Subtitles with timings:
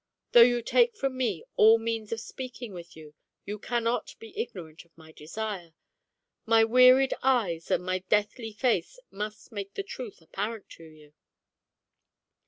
[0.31, 3.13] Though you take from me all means of speaking with you,
[3.45, 5.75] you cannot be ignorant of my desire;
[6.43, 11.13] my wearied eyes and my deathly face must make the truth apparent to you."